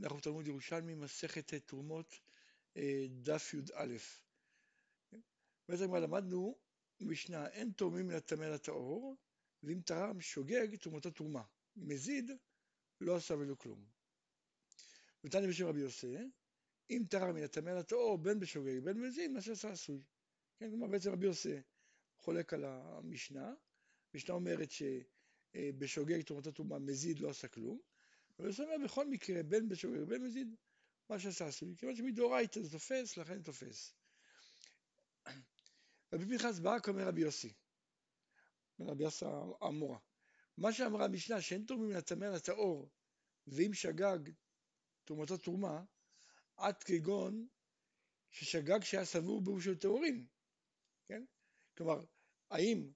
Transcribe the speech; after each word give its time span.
אנחנו 0.00 0.16
בתלמוד 0.18 0.46
ירושלמי, 0.46 0.94
מסכת 0.94 1.54
תרומות, 1.54 2.20
אה, 2.76 3.06
דף 3.10 3.54
י"א. 3.54 3.96
בעצם 5.68 5.86
כבר 5.86 6.00
למדנו 6.00 6.58
משנה, 7.00 7.48
אין 7.48 7.70
תורמים 7.70 8.06
מן 8.06 8.14
הטמא 8.14 8.44
לטהור, 8.44 9.16
ואם 9.62 9.80
תרם 9.84 10.20
שוגג, 10.20 10.76
תרומתו 10.76 11.10
תרומה. 11.10 11.42
מזיד, 11.76 12.30
לא 13.00 13.16
עשה 13.16 13.34
ולא 13.34 13.54
כלום. 13.54 13.84
ותניא 15.24 15.48
בשם 15.48 15.66
רבי 15.66 15.80
יוסי, 15.80 16.16
אם 16.90 17.02
תרם 17.10 17.34
מן 17.34 17.42
הטמא 17.42 17.70
לטהור, 17.70 18.18
בין 18.18 18.40
בשוגג, 18.40 18.78
בין 18.78 18.96
במזיד, 18.96 19.30
מה 19.30 19.40
שעשה 19.40 19.70
עשוי. 19.70 20.02
כן, 20.58 20.70
כלומר 20.70 20.86
בעצם 20.86 21.12
רבי 21.12 21.26
יוסי 21.26 21.56
חולק 22.18 22.54
על 22.54 22.64
המשנה, 22.64 23.54
המשנה 24.14 24.34
אומרת 24.34 24.68
שבשוגג 24.70 26.22
תרומתו 26.22 26.52
תרומה, 26.52 26.78
מזיד 26.78 27.18
לא 27.18 27.30
עשה 27.30 27.48
כלום, 27.48 27.80
אבל 28.38 28.52
זה 28.52 28.62
אומר 28.62 28.84
בכל 28.84 29.08
מקרה, 29.08 29.42
בין 29.42 29.68
בשוגג 29.68 30.02
ובין 30.02 30.22
מזיד, 30.22 30.54
מה 31.10 31.18
שעשה 31.18 31.46
עשוי. 31.46 31.76
כיוון 31.76 31.96
שמדאורייתא 31.96 32.62
זה 32.62 32.70
תופס, 32.70 33.16
לכן 33.16 33.42
תופס. 33.42 33.94
רבי 36.12 36.24
פנחס 36.24 36.58
ברק 36.58 36.88
אומר 36.88 37.08
רבי 37.08 37.20
יוסי, 37.20 37.52
רבי 38.80 39.04
יוסי 39.04 39.24
המורה, 39.60 39.98
מה 40.58 40.72
שאמרה 40.72 41.04
המשנה 41.04 41.40
שאין 41.40 41.64
תורמים 41.64 41.90
לטמא 41.90 42.24
לטהור 42.24 42.90
ואם 43.46 43.74
שגג 43.74 44.18
תרומתו 45.04 45.36
תרומה, 45.36 45.84
עד 46.56 46.82
כגון 46.82 47.46
ששגג 48.30 48.84
שהיה 48.84 49.04
סבור 49.04 49.40
בו 49.40 49.60
של 49.60 49.78
טהורים, 49.78 50.26
כן? 51.08 51.24
כלומר, 51.76 52.04
האם 52.50 52.90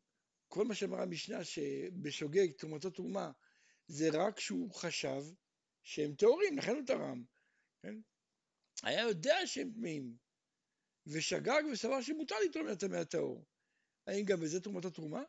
כל 0.48 0.64
מה 0.64 0.74
שאמרה 0.74 1.02
המשנה 1.02 1.44
שבשוגג 1.44 2.52
תרומתו 2.52 2.90
תרומה 2.90 3.32
זה 3.90 4.08
רק 4.12 4.40
שהוא 4.40 4.74
חשב 4.74 5.22
שהם 5.82 6.14
טהורים, 6.14 6.58
לכן 6.58 6.74
הוא 6.76 6.86
תרם, 6.86 7.24
כן? 7.82 7.94
היה 8.82 9.02
יודע 9.02 9.46
שהם 9.46 9.70
טמאים, 9.74 10.16
ושגג 11.06 11.62
וסבר 11.72 12.02
שמותר 12.02 12.34
לתרום 12.44 12.66
לטמא 12.66 12.96
הטהור. 12.96 13.46
האם 14.06 14.24
גם 14.24 14.40
בזה 14.40 14.60
תרומתו 14.60 14.90
תרומה? 14.90 15.22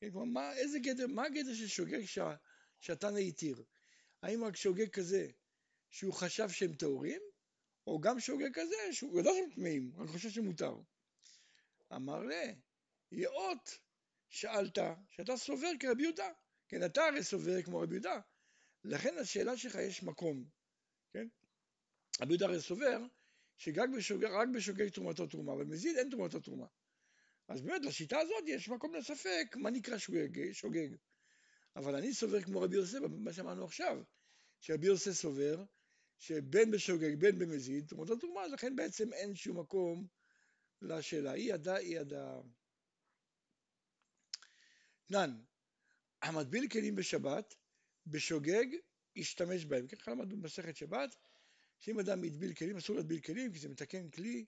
כן, 0.00 0.10
כלומר, 0.10 0.24
מה, 0.24 0.52
איזה 0.56 0.78
גדר, 0.78 1.06
מה 1.06 1.24
הגדר 1.24 1.54
של 1.54 1.66
שוגג 1.66 2.04
שה, 2.04 2.34
שהתנא 2.80 3.18
התיר? 3.18 3.64
האם 4.22 4.44
רק 4.44 4.56
שוגג 4.56 4.90
כזה 4.90 5.28
שהוא 5.90 6.12
חשב 6.12 6.48
שהם 6.48 6.74
טהורים, 6.74 7.20
או 7.86 8.00
גם 8.00 8.20
שוגג 8.20 8.50
כזה 8.54 8.92
שהוא 8.92 9.18
יודע 9.18 9.30
שהם 9.34 9.50
טמאים, 9.54 9.92
רק 9.96 10.08
חושב 10.08 10.30
שמותר? 10.30 10.74
אמר 11.92 12.20
לה, 12.20 12.52
יאות 13.12 13.78
שאלת, 14.28 14.78
שאתה 15.10 15.36
סובר 15.36 15.70
כרבי 15.80 16.02
יהודה. 16.02 16.32
כן, 16.70 16.84
אתה 16.84 17.04
הרי 17.04 17.22
סובר 17.22 17.62
כמו 17.62 17.80
רבי 17.80 17.94
יהודה, 17.94 18.20
לכן 18.84 19.18
השאלה 19.18 19.56
שלך 19.56 19.74
יש 19.74 20.02
מקום, 20.02 20.44
כן? 21.12 21.28
רבי 22.20 22.32
יהודה 22.32 22.46
הרי 22.46 22.60
סובר 22.60 22.98
שרק 23.56 23.88
בשוגג, 23.96 24.46
בשוגג 24.54 24.88
תרומתו 24.88 25.26
תרומה, 25.26 25.52
אבל 25.52 25.64
מזיד 25.64 25.96
אין 25.96 26.10
תרומתו 26.10 26.40
תרומה. 26.40 26.66
אז 27.48 27.62
באמת 27.62 27.84
לשיטה 27.84 28.18
הזאת 28.18 28.44
יש 28.46 28.68
מקום 28.68 28.94
לספק 28.94 29.56
מה 29.56 29.70
נקרא 29.70 29.98
שוגג, 29.98 30.52
שוגג. 30.52 30.88
אבל 31.76 31.96
אני 31.96 32.14
סובר 32.14 32.42
כמו 32.42 32.60
רבי 32.60 32.76
יוסף, 32.76 32.98
מה 33.18 33.32
שאמרנו 33.32 33.64
עכשיו, 33.64 34.02
שרבי 34.60 34.86
יוסף 34.86 35.10
סובר 35.10 35.64
שבין 36.18 36.70
בשוגג 36.70 37.14
בין 37.18 37.38
במזיד 37.38 37.86
תרומתו 37.88 38.16
תרומה, 38.16 38.46
לכן 38.46 38.76
בעצם 38.76 39.12
אין 39.12 39.34
שום 39.34 39.60
מקום 39.60 40.06
לשאלה. 40.82 41.34
אי 41.34 41.40
ידע, 41.40 41.76
אי 41.76 41.94
ידע. 41.94 42.40
תנן, 45.06 45.40
המטביל 46.22 46.68
כלים 46.68 46.94
בשבת, 46.94 47.54
בשוגג, 48.06 48.66
ישתמש 49.16 49.64
בהם. 49.64 49.86
ככה 49.86 50.10
למדנו 50.10 50.36
במסכת 50.36 50.76
שבת, 50.76 51.16
שאם 51.78 52.00
אדם 52.00 52.22
מטביל 52.22 52.54
כלים, 52.54 52.76
אסור 52.76 52.96
להטביל 52.96 53.20
כלים, 53.20 53.52
כי 53.52 53.58
זה 53.58 53.68
מתקן 53.68 54.10
כלי, 54.10 54.44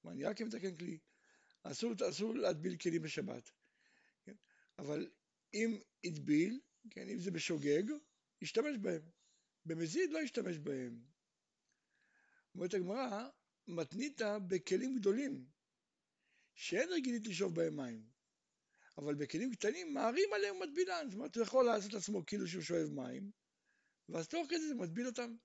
כלומר 0.00 0.16
נראה 0.16 0.34
כמתקן 0.34 0.76
כלי, 0.76 0.98
אסור, 1.62 1.92
אסור 2.08 2.34
להטביל 2.34 2.76
כלים 2.76 3.02
בשבת. 3.02 3.50
כן? 4.24 4.34
אבל 4.78 5.10
אם 5.54 5.78
הטביל, 6.04 6.60
כן, 6.90 7.08
אם 7.08 7.18
זה 7.18 7.30
בשוגג, 7.30 7.82
ישתמש 8.42 8.76
בהם. 8.80 9.02
במזיד 9.64 10.10
לא 10.10 10.18
ישתמש 10.18 10.58
בהם. 10.58 11.02
אומרת 12.54 12.74
הגמרא, 12.74 13.28
מתנית 13.66 14.20
בכלים 14.48 14.98
גדולים, 14.98 15.46
שאין 16.54 16.88
רגילית 16.92 17.26
לשאוב 17.26 17.54
בהם 17.54 17.76
מים. 17.76 18.13
אבל 18.98 19.14
בכלים 19.14 19.52
קטנים 19.52 19.94
מערים 19.94 20.32
עליהם 20.32 20.62
מטבילן, 20.62 21.06
זאת 21.10 21.14
אומרת 21.14 21.36
הוא 21.36 21.42
יכול 21.42 21.64
לעשות 21.64 21.92
לעצמו 21.92 22.26
כאילו 22.26 22.46
שהוא 22.46 22.62
שואב 22.62 22.88
מים, 22.90 23.30
ואז 24.08 24.28
תוך 24.28 24.46
כדי 24.48 24.68
זה 24.68 24.74
מטביל 24.74 25.06
אותם. 25.06 25.36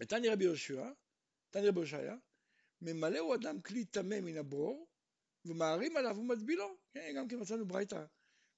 ותניא 0.00 0.32
רבי 0.32 0.44
יהושע, 0.44 0.90
תניא 1.50 1.68
רבי 1.68 1.80
יהושע, 1.80 2.14
ממלא 2.82 3.18
הוא 3.18 3.34
אדם 3.34 3.62
כלי 3.62 3.84
טמא 3.84 4.20
מן 4.20 4.36
הברור, 4.36 4.88
ומערים 5.44 5.96
עליו 5.96 6.16
ומטבילו. 6.18 6.76
כן, 6.90 7.12
גם 7.16 7.28
כן 7.28 7.40
מצאנו 7.40 7.66
ברייתא 7.66 8.04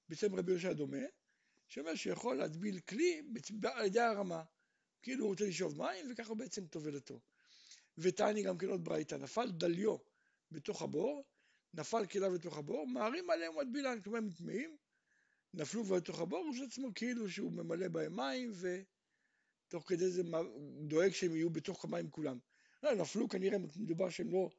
בשם 0.09 0.35
רבי 0.35 0.51
יהושע 0.51 0.73
דומה, 0.73 1.05
שאומר 1.67 1.95
שיכול 1.95 2.35
להטביל 2.35 2.79
כלי 2.79 3.21
על 3.63 3.85
ידי 3.85 3.99
הרמה. 3.99 4.43
כאילו 5.01 5.23
הוא 5.23 5.31
רוצה 5.31 5.45
לשאוב 5.45 5.77
מים, 5.77 6.11
וככה 6.11 6.29
הוא 6.29 6.37
בעצם 6.37 6.67
טובל 6.67 6.95
אותו. 6.95 7.19
ותעני 7.97 8.43
גם 8.43 8.57
כן 8.57 8.67
עוד 8.67 8.83
ברייתא, 8.83 9.15
נפל 9.15 9.51
דליו 9.51 9.97
בתוך 10.51 10.81
הבור, 10.81 11.23
נפל 11.73 12.05
כליו 12.05 12.33
לתוך 12.33 12.57
הבור, 12.57 12.87
מערים 12.87 13.29
עליהם 13.29 13.53
מטבילן, 13.61 14.01
כלומר 14.01 14.17
הם 14.17 14.29
טמאים, 14.29 14.77
נפלו 15.53 15.83
כבר 15.83 15.95
לתוך 15.95 16.19
הבור, 16.19 16.45
הוא 16.45 16.65
עצמו 16.65 16.93
כאילו 16.95 17.29
שהוא 17.29 17.51
ממלא 17.51 17.87
בהם 17.87 18.15
מים, 18.15 18.51
ותוך 19.67 19.89
כדי 19.89 20.09
זה 20.09 20.23
דואג 20.87 21.11
שהם 21.11 21.35
יהיו 21.35 21.49
בתוך 21.49 21.85
המים 21.85 22.09
כולם. 22.09 22.39
לא, 22.83 22.95
נפלו 22.95 23.29
כנראה, 23.29 23.57
מדובר 23.75 24.09
שהם 24.09 24.31
לא, 24.31 24.49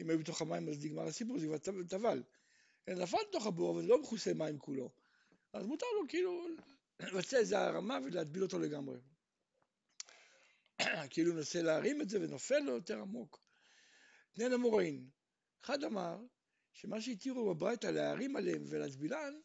אם 0.00 0.10
היו 0.10 0.18
בתוך 0.18 0.42
המים 0.42 0.68
אז 0.68 0.84
נגמר 0.84 1.02
הסיפור, 1.02 1.38
זה 1.38 1.46
כבר 1.46 1.58
טבל. 1.88 2.22
נפל 2.88 3.16
לתוך 3.28 3.46
הבור, 3.46 3.74
אבל 3.74 3.82
זה 3.82 3.88
לא 3.88 4.02
מכוסה 4.02 4.34
מים 4.34 4.58
כולו. 4.58 4.90
אז 5.52 5.66
מותר 5.66 5.86
לו 6.00 6.08
כאילו 6.08 6.46
לבצע 7.00 7.36
איזה 7.36 7.58
הרמה 7.58 7.98
ולהטביל 8.04 8.42
אותו 8.42 8.58
לגמרי. 8.58 8.98
כאילו 11.10 11.34
מנסה 11.34 11.62
להרים 11.62 12.00
את 12.00 12.08
זה 12.08 12.18
ונופל 12.20 12.58
לו 12.58 12.72
יותר 12.72 13.00
עמוק. 13.00 13.40
תנן 14.32 14.52
המוראין, 14.52 15.08
אחד 15.64 15.84
אמר 15.84 16.18
שמה 16.80 17.00
שהתירו 17.00 17.54
בברייתא 17.54 17.86
להרים 17.86 18.36
עליהם 18.36 18.64
ולהטבילן 18.66 19.40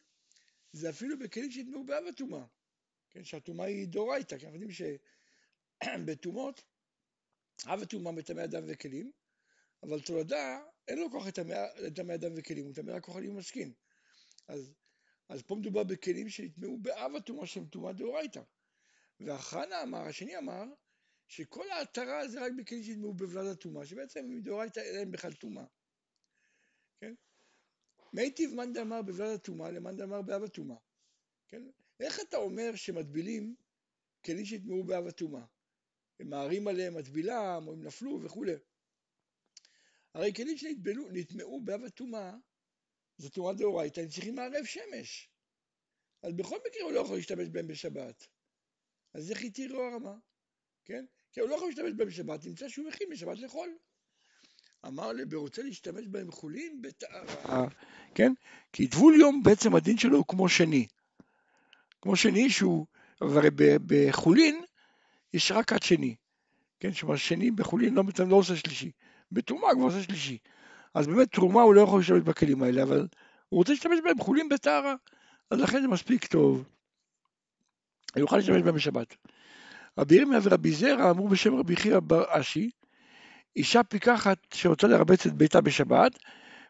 זה 0.72 0.90
אפילו 0.90 1.20
בכלים 1.20 1.52
שהטמעו 1.52 1.84
באב 1.86 2.04
הטומאה, 2.10 2.46
כן, 3.10 3.24
שהטומאה 3.24 3.66
היא 3.66 3.88
דאורייתא, 3.88 4.38
כי 4.38 4.46
אנחנו 4.46 4.60
יודעים 4.62 5.00
שבטומאות 5.98 6.64
אב 7.66 7.82
הטומאה 7.82 8.12
מטמא 8.12 8.44
אדם 8.44 8.64
וכלים, 8.68 9.12
אבל 9.84 10.02
תולדה 10.02 10.60
אין 10.88 11.00
לו 11.00 11.12
כוח 11.12 11.26
לטמא 11.78 12.14
אדם 12.14 12.32
וכלים, 12.36 12.64
הוא 12.64 12.72
מטמא 12.72 12.92
רק 12.92 13.04
כוחנים 13.04 13.36
ומשכין. 13.36 13.74
אז, 14.48 14.74
אז 15.30 15.42
פה 15.42 15.56
מדובר 15.56 15.84
בכלים 15.84 16.30
שנטמעו 16.30 16.78
באב 16.78 17.16
הטומאה 17.16 17.48
שהם 17.48 17.66
טומאה 17.66 17.94
דאורייתא. 17.94 18.42
והחנה 19.20 19.84
אמר, 19.84 20.02
השני 20.02 20.38
אמר, 20.38 20.64
שכל 21.28 21.72
ההתרה 21.72 22.28
זה 22.28 22.46
רק 22.46 22.52
בכלים 22.58 22.84
שנטמעו 22.84 23.14
בבלד 23.14 23.46
הטומאה, 23.46 23.86
שבעצם 23.86 24.26
מדאורייתא 24.30 24.80
אין 24.80 24.96
להם 24.96 25.12
בכלל 25.12 25.34
טומאה. 25.34 25.66
כן? 26.98 27.14
מיטיב 28.14 28.54
מאן 28.54 28.74
דאמר 28.74 29.02
בבלד 29.02 29.30
הטומאה 29.36 29.72
למאן 29.72 29.98
דאמר 29.98 30.22
באב 30.22 30.44
הטומאה. 30.44 30.78
כן? 31.48 31.64
איך 32.00 32.20
אתה 32.20 32.38
אומר 32.38 32.76
שמטבילים 32.76 33.56
כלים 34.26 34.46
שהטמעו 34.46 34.84
באב 34.84 35.08
הטומאה? 35.08 35.46
הם 36.20 36.30
מערים 36.30 36.68
עליהם 36.68 36.98
מטבילם, 36.98 37.64
או 37.68 37.74
הם 37.74 37.84
נפלו 37.84 38.20
וכולי. 38.24 38.56
הרי 40.14 40.34
כלים 40.34 40.58
שנטמעו 40.58 41.62
באב 41.62 41.84
הטומאה, 41.84 42.34
זו 43.18 43.30
טומאה 43.30 43.54
דאורייתא, 43.54 44.00
הם 44.00 44.08
צריכים 44.08 44.36
מערב 44.36 44.66
שמש. 44.66 45.30
אז 46.24 46.34
בכל 46.34 46.58
מקרה 46.68 46.84
הוא 46.84 46.92
לא 46.92 47.00
יכול 47.00 47.16
להשתמש 47.16 47.50
בהם 47.50 47.68
בשבת. 47.68 48.28
אז 49.14 49.32
איך 49.32 49.44
התיר 49.44 49.74
לו 49.74 49.84
הרמה? 49.84 50.18
כן? 50.86 51.06
כי 51.32 51.40
הוא 51.40 51.50
לא 51.50 51.56
יכול 51.56 51.68
להשתמש 51.68 51.92
בהם 51.98 52.08
בשבת, 52.08 52.46
נמצא 52.46 52.70
שהוא 52.70 52.88
מכין 52.88 53.10
בשבת 53.10 53.40
לאכול. 53.40 53.78
אמר 54.88 55.12
לי, 55.12 55.26
ברוצה 55.26 55.62
להשתמש 55.62 56.08
בהם 56.08 56.32
חולין 56.32 56.82
בטהרה, 56.82 57.68
כן? 58.16 58.34
כי 58.74 58.88
טבול 58.88 59.16
יום 59.16 59.44
בעצם 59.44 59.76
הדין 59.76 59.98
שלו 59.98 60.18
הוא 60.18 60.26
כמו 60.28 60.50
שני. 60.50 60.88
כמו 62.02 62.16
שני 62.16 62.50
שהוא, 62.50 62.86
הרי 63.22 63.50
בחולין 63.86 64.64
יש 65.34 65.52
רק 65.52 65.74
עד 65.74 65.84
שני, 65.84 66.16
כן? 66.80 66.90
זאת 66.92 67.18
שני 67.18 67.52
בחולין 67.52 67.94
לא, 67.94 68.04
לא 68.28 68.36
עושה 68.36 68.56
שלישי, 68.56 68.92
בתרומה 69.32 69.68
כבר 69.76 69.84
עושה 69.84 70.04
שלישי. 70.04 70.38
אז 70.94 71.08
באמת 71.08 71.32
תרומה 71.32 71.62
הוא 71.62 71.74
לא 71.74 71.82
יכול 71.82 72.00
להשתמש 72.00 72.22
בכלים 72.22 72.64
האלה, 72.64 72.84
אבל 72.84 73.08
הוא 73.50 73.58
רוצה 73.58 73.72
להשתמש 73.72 74.00
בהם 74.04 74.20
חולין 74.20 74.50
בטהרה, 74.50 74.96
אז 75.52 75.60
לכן 75.60 75.82
זה 75.82 75.88
מספיק 75.88 76.26
טוב. 76.26 76.64
הוא 78.14 78.20
יוכל 78.20 78.38
להשתמש 78.38 78.62
בהם 78.62 78.76
בשבת. 78.76 79.16
רבי 79.98 80.16
ירמיה 80.16 80.40
ורבי 80.44 80.72
זרע 80.72 81.10
אמרו 81.10 81.28
בשם 81.28 81.56
רבי 81.56 81.76
חייא 81.76 82.00
בר 82.00 82.24
אשי, 82.28 82.70
אישה 83.56 83.84
פיקחת 83.84 84.38
שרוצה 84.54 84.88
לרבץ 84.88 85.26
את 85.26 85.34
ביתה 85.34 85.62
בשבת, 85.62 86.20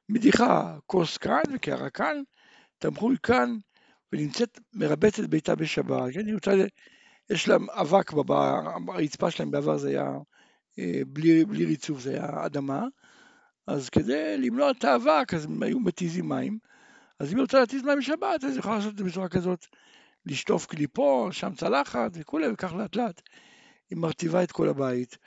מדיחה 0.09 0.77
כוס 0.85 1.17
כאן 1.17 1.41
וקערה 1.53 1.89
כאן, 1.89 2.21
תמחוי 2.77 3.15
כאן, 3.23 3.57
ונמצאת 4.13 4.59
מרבצת 4.73 5.23
ביתה 5.23 5.55
בשבת. 5.55 6.13
כן, 6.13 6.25
היא 6.25 6.33
רוצה 6.33 6.51
יש 7.29 7.47
להם 7.47 7.69
אבק, 7.69 8.11
הרצפה 8.87 9.31
שלהם 9.31 9.51
בעבר 9.51 9.77
זה 9.77 9.89
היה 9.89 10.11
אה, 10.79 11.01
בלי, 11.07 11.45
בלי 11.45 11.65
ריצוף, 11.65 11.99
זה 11.99 12.11
היה 12.11 12.45
אדמה, 12.45 12.83
אז 13.67 13.89
כדי 13.89 14.37
למנוע 14.37 14.71
את 14.71 14.83
האבק, 14.83 15.33
אז 15.33 15.45
הם 15.45 15.63
היו 15.63 15.79
מתיזים 15.79 16.29
מים, 16.29 16.57
אז 17.19 17.31
אם 17.31 17.37
היא 17.37 17.41
רוצה 17.41 17.59
להתיז 17.59 17.83
מים 17.83 17.97
בשבת, 17.97 18.43
אז 18.43 18.51
היא 18.51 18.59
יכולה 18.59 18.75
לעשות 18.75 18.93
את 18.93 18.97
זה 18.97 19.03
בצורה 19.03 19.29
כזאת, 19.29 19.65
לשטוף 20.25 20.65
קליפו, 20.65 21.29
שם 21.31 21.53
צלחת 21.55 22.11
וכולי, 22.13 22.47
וכך 22.47 22.73
לאט 22.73 22.95
לאט 22.95 23.21
היא 23.89 23.97
מרטיבה 23.97 24.43
את 24.43 24.51
כל 24.51 24.69
הבית. 24.69 25.17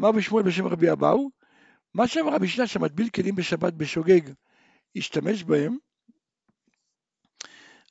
אמר 0.00 0.12
בשמואל 0.12 0.42
בשם 0.42 0.66
רבי 0.66 0.92
אבאו, 0.92 1.30
מה 1.94 2.08
שאמר 2.08 2.34
המשנה 2.34 2.66
שמטביל 2.66 3.08
כלים 3.08 3.34
בשבת 3.34 3.72
בשוגג, 3.72 4.20
השתמש 4.96 5.44
בהם, 5.44 5.76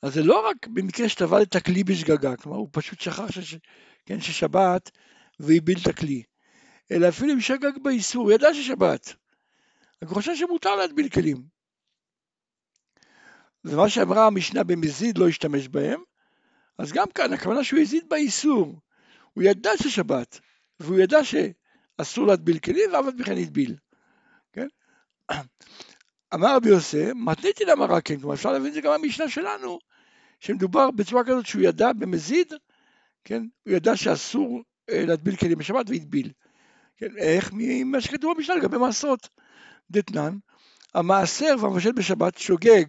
אז 0.02 0.14
זה 0.14 0.22
לא 0.22 0.48
רק 0.48 0.66
במקרה 0.66 1.08
שטבל 1.08 1.42
את 1.42 1.56
הכלי 1.56 1.84
בשגגה, 1.84 2.36
כלומר 2.36 2.58
הוא 2.58 2.68
פשוט 2.72 3.00
שכח 3.00 3.30
שש, 3.30 3.56
כן, 4.06 4.20
ששבת 4.20 4.90
והביל 5.40 5.78
את 5.82 5.86
הכלי, 5.86 6.22
אלא 6.92 7.08
אפילו 7.08 7.32
אם 7.32 7.40
שגג 7.40 7.82
באיסור, 7.82 8.22
הוא 8.22 8.32
ידע 8.32 8.54
ששבת, 8.54 9.14
רק 10.02 10.08
חושב 10.08 10.36
שמותר 10.36 10.76
להטביל 10.76 11.08
כלים. 11.08 11.42
ומה 13.64 13.88
שאמרה 13.88 14.26
המשנה 14.26 14.64
במזיד 14.64 15.18
לא 15.18 15.28
השתמש 15.28 15.68
בהם, 15.68 16.02
אז 16.78 16.92
גם 16.92 17.06
כאן 17.14 17.32
הכוונה 17.32 17.64
שהוא 17.64 17.80
הזיד 17.80 18.08
באיסור, 18.08 18.80
הוא 19.32 19.44
ידע 19.44 19.70
ששבת, 19.82 20.40
והוא 20.80 20.98
ידע 20.98 21.24
שאסור 21.98 22.26
להטביל 22.26 22.58
כלים 22.58 22.90
ואף 22.92 23.04
פי 23.16 23.24
כן 23.24 23.38
הטביל. 23.38 23.76
כן? 24.52 24.66
אמר 26.34 26.56
רבי 26.56 26.68
יוסי, 26.68 27.12
מתניתי 27.14 27.64
למראה 27.64 28.00
כן, 28.00 28.20
כלומר 28.20 28.34
אפשר 28.34 28.52
להבין 28.52 28.68
את 28.68 28.74
זה 28.74 28.80
גם 28.80 29.02
במשנה 29.02 29.28
שלנו, 29.28 29.78
שמדובר 30.40 30.90
בצורה 30.90 31.24
כזאת 31.24 31.46
שהוא 31.46 31.62
ידע 31.62 31.92
במזיד, 31.92 32.52
כן, 33.24 33.42
הוא 33.66 33.74
ידע 33.74 33.96
שאסור 33.96 34.62
אה, 34.90 35.04
להטביל 35.06 35.36
כלים 35.36 35.58
בשבת 35.58 35.90
והטביל. 35.90 36.32
כן, 36.96 37.16
איך 37.16 37.50
ממה 37.52 38.00
שכתוב 38.00 38.36
במשנה 38.36 38.56
לגבי 38.56 38.78
מעשרות. 38.78 39.28
דתנן, 39.90 40.36
המעשר 40.94 41.54
והמבשל 41.60 41.92
בשבת 41.92 42.38
שוגג 42.38 42.84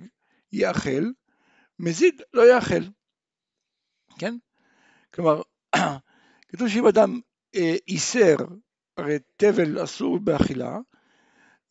יאכל, 0.52 1.12
מזיד 1.80 2.22
לא 2.34 2.54
יאכל. 2.54 2.84
כן? 4.20 4.36
כלומר, 5.14 5.42
כתוב 6.50 6.68
שאם 6.68 6.88
אדם 6.88 7.20
איסר, 7.88 8.36
אה, 8.40 8.46
הרי 8.98 9.20
תבל 9.38 9.84
אסור 9.84 10.20
באכילה, 10.20 10.78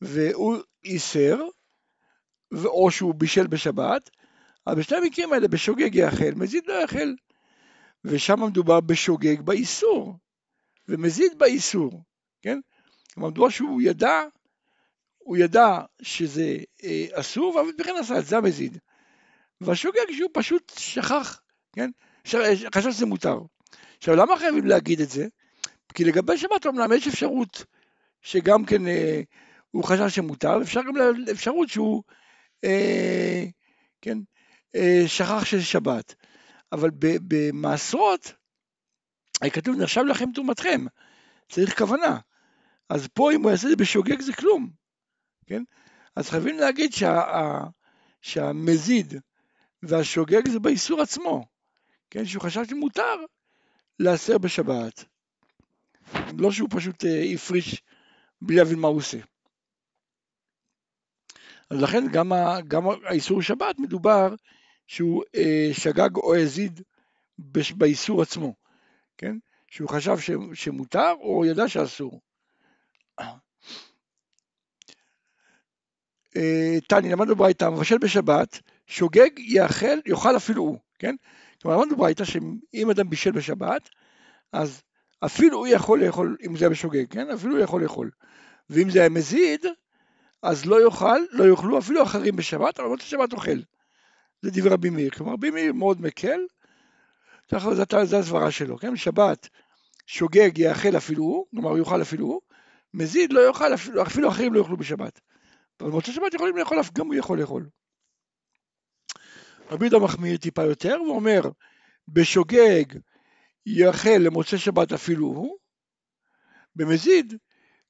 והוא 0.01 0.57
איסר, 0.85 1.43
או 2.65 2.91
שהוא 2.91 3.15
בישל 3.15 3.47
בשבת, 3.47 4.11
אבל 4.67 4.79
בשני 4.79 4.99
המקרים 4.99 5.33
האלה 5.33 5.49
בשוגג 5.49 5.95
יאכל, 5.95 6.31
מזיד 6.37 6.67
לא 6.67 6.81
יאכל. 6.81 7.15
ושם 8.05 8.45
מדובר 8.45 8.81
בשוגג 8.81 9.41
באיסור, 9.41 10.19
ומזיד 10.89 11.39
באיסור, 11.39 12.03
כן? 12.43 12.59
כלומר, 13.15 13.29
מדובר 13.29 13.49
שהוא 13.49 13.83
ידע, 13.83 14.23
הוא 15.19 15.37
ידע 15.37 15.79
שזה 16.03 16.57
אה, 16.85 17.07
אסור, 17.13 17.61
אבל 17.61 17.71
בכלל 17.79 17.97
עשה 17.97 18.19
את 18.19 18.27
זה 18.27 18.37
המזיד. 18.37 18.79
והשוגג 19.61 20.13
שהוא 20.13 20.31
פשוט 20.33 20.73
שכח, 20.79 21.41
כן? 21.73 21.91
חשב 22.75 22.91
שזה 22.91 23.07
מותר. 23.07 23.39
עכשיו, 23.99 24.17
למה 24.17 24.39
חייבים 24.39 24.67
להגיד 24.67 25.01
את 25.01 25.11
זה? 25.11 25.27
כי 25.95 26.05
לגבי 26.05 26.39
שבת 26.39 26.67
אומנם 26.67 26.93
יש 26.93 27.09
אפשרות 27.09 27.65
שגם 28.21 28.65
כן 28.65 28.87
אה, 28.87 29.21
הוא 29.71 29.85
חשב 29.85 30.09
שמותר, 30.09 30.63
אפשר 30.63 30.81
גם 30.83 30.97
לאפשרות 30.97 31.69
שהוא, 31.69 32.03
אה, 32.65 33.45
כן, 34.01 34.19
אה, 34.75 35.03
שכח 35.07 35.45
שזה 35.45 35.65
שבת. 35.65 36.15
אבל 36.73 36.91
במעשרות, 37.01 38.33
כתוב 39.53 39.77
נחשב 39.77 40.01
לכם 40.01 40.33
תרומתכם, 40.35 40.85
צריך 41.49 41.79
כוונה. 41.79 42.19
אז 42.89 43.09
פה 43.15 43.33
אם 43.33 43.43
הוא 43.43 43.51
יעשה 43.51 43.67
את 43.67 43.71
זה 43.71 43.77
בשוגג 43.77 44.21
זה 44.21 44.33
כלום, 44.33 44.71
כן? 45.47 45.63
אז 46.17 46.31
חייבים 46.31 46.59
להגיד 46.59 46.93
שה, 46.93 47.23
שהמזיד 48.23 49.15
והשוגג 49.83 50.49
זה 50.49 50.61
באיסור 50.61 51.03
עצמו, 51.03 51.45
כן? 52.11 52.25
שהוא 52.25 52.43
חשב 52.43 52.65
שמותר 52.65 53.17
להסר 53.99 54.39
בשבת. 54.39 55.05
לא 56.39 56.51
שהוא 56.51 56.69
פשוט 56.73 57.05
אה, 57.05 57.23
הפריש 57.35 57.83
בלי 58.43 58.57
להבין 58.57 58.79
מה 58.79 58.89
הוא 58.89 58.97
עושה. 58.97 59.19
אז 61.71 61.83
לכן 61.83 62.09
גם, 62.13 62.33
ה, 62.33 62.61
גם 62.69 62.83
האיסור 63.05 63.43
שבת 63.43 63.79
מדובר 63.79 64.35
שהוא 64.87 65.23
אה, 65.35 65.69
שגג 65.73 66.17
או 66.17 66.37
הזיד 66.37 66.81
באיסור 67.77 68.23
עצמו, 68.23 68.55
כן? 69.19 69.37
שהוא 69.71 69.89
חשב 69.89 70.19
ש, 70.19 70.31
שמותר 70.55 71.13
או 71.21 71.45
ידע 71.47 71.69
שאסור. 71.69 72.21
אה, 76.37 76.79
למדנו 77.03 77.37
ברייתא, 77.37 77.71
מבשל 77.71 77.99
בשבת, 77.99 78.61
שוגג 78.87 79.39
יאכל, 79.39 79.99
יאכל 80.07 80.37
אפילו 80.37 80.63
הוא, 80.63 80.79
כן? 80.99 81.15
כלומר, 81.63 81.77
למדנו 81.77 81.97
ברייתא 81.97 82.25
שאם 82.25 82.91
אדם 82.91 83.11
בישל 83.11 83.31
בשבת, 83.31 83.89
אז 84.53 84.83
אפילו 85.27 85.59
הוא 85.59 85.67
יכול 85.67 86.05
לאכול, 86.05 86.37
אם 86.47 86.57
זה 86.57 86.69
בשוגג, 86.69 87.05
כן? 87.11 87.31
אפילו 87.31 87.57
הוא 87.57 87.63
יכול 87.63 87.83
לאכול. 87.83 88.11
ואם 88.71 88.91
זה 88.91 89.01
היה 89.01 89.09
מזיד, 89.09 89.67
אז 90.43 90.67
לא 90.67 90.85
יאכל, 90.85 91.19
לא 91.31 91.45
יאכלו 91.45 91.79
אפילו 91.79 92.03
אחרים 92.03 92.37
בשבת, 92.37 92.81
אבל 92.81 92.89
באותה 92.89 93.05
שבת 93.05 93.33
אוכל. 93.33 93.59
זה 94.43 94.51
דברי 94.51 94.71
רבי 94.71 94.91
מאיר. 94.91 95.11
כלומר, 95.11 95.33
רבי 95.33 95.51
מאיר 95.51 95.73
מאוד 95.73 96.01
מקל, 96.01 96.41
זו 98.05 98.17
הסברה 98.17 98.51
שלו, 98.51 98.79
כן? 98.79 98.97
שבת 98.97 99.49
שוגג 100.07 100.59
יאכל 100.59 100.97
אפילו 100.97 101.23
הוא, 101.23 101.47
כלומר 101.51 101.71
הוא 101.71 101.79
יאכל 101.79 102.03
אפילו 102.03 102.27
הוא, 102.27 102.41
מזיד 102.95 103.33
לא 103.33 103.49
יאכל, 103.49 103.75
אפילו, 103.75 104.03
אפילו 104.03 104.29
אחרים 104.29 104.55
לא 104.55 104.59
יאכלו 104.59 104.77
בשבת. 104.77 105.21
אבל 105.81 105.91
במוצאי 105.91 106.13
שבת 106.13 106.35
יכולים 106.35 106.57
לאכול, 106.57 106.79
גם 106.93 107.07
הוא 107.07 107.15
יכול 107.15 107.41
לאכול. 107.41 107.69
רבי 109.71 109.85
יהודה 109.85 110.05
מחמיר 110.05 110.37
טיפה 110.37 110.63
יותר, 110.63 110.95
הוא 110.95 111.15
אומר, 111.15 111.41
בשוגג 112.09 112.85
יאכל 113.67 114.19
למוצאי 114.21 114.59
שבת 114.59 114.93
אפילו 114.93 115.27
הוא, 115.27 115.57
במזיד 116.77 117.35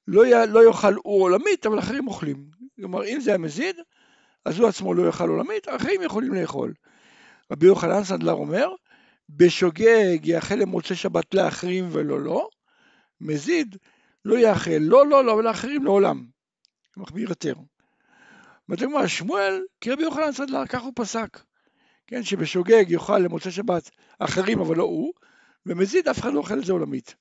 לא, 0.07 0.25
י... 0.25 0.47
לא 0.47 0.67
יאכל 0.67 0.93
הוא 0.93 1.23
עולמית, 1.23 1.65
אבל 1.65 1.79
אחרים 1.79 2.07
אוכלים. 2.07 2.49
כלומר, 2.75 3.05
אם 3.05 3.19
זה 3.19 3.33
המזיד, 3.33 3.75
אז 4.45 4.59
הוא 4.59 4.67
עצמו 4.67 4.93
לא 4.93 5.07
יאכל 5.07 5.29
עולמית, 5.29 5.69
אחרים 5.69 6.01
יכולים 6.01 6.33
לאכול. 6.33 6.73
רבי 7.51 7.65
יוחנן 7.65 8.03
סנדלר 8.03 8.33
אומר, 8.33 8.69
בשוגג 9.29 10.19
יאכל 10.23 10.55
למוצאי 10.55 10.95
שבת 10.95 11.33
לאחרים 11.33 11.87
ולא 11.91 12.21
לא, 12.21 12.49
מזיד 13.21 13.77
לא 14.25 14.37
יאכל, 14.37 14.71
לא 14.79 15.07
לא 15.07 15.25
לא, 15.25 15.33
אבל 15.33 15.43
לאחרים 15.43 15.83
לעולם. 15.83 16.25
מחמיר 16.97 17.29
יותר. 17.29 17.53
אומרים, 18.69 19.07
שמואל, 19.07 19.63
כי 19.81 19.91
רבי 19.91 20.03
יוחנן 20.03 20.31
סנדלר, 20.31 20.65
כך 20.65 20.81
הוא 20.81 20.93
פסק. 20.95 21.39
כן, 22.07 22.23
שבשוגג 22.23 22.85
יאכל 22.87 23.19
למוצאי 23.19 23.51
שבת 23.51 23.89
אחרים 24.19 24.59
אבל 24.59 24.75
לא 24.75 24.83
הוא, 24.83 25.13
ומזיד 25.65 26.07
אף 26.07 26.19
אחד 26.19 26.33
לא 26.33 26.39
אוכל 26.39 26.59
את 26.59 26.65
זה 26.65 26.73
עולמית. 26.73 27.15